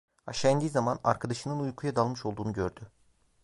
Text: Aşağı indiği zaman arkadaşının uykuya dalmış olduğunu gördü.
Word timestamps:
Aşağı 0.27 0.51
indiği 0.51 0.69
zaman 0.69 0.99
arkadaşının 1.03 1.59
uykuya 1.59 1.95
dalmış 1.95 2.25
olduğunu 2.25 2.53
gördü. 2.53 2.91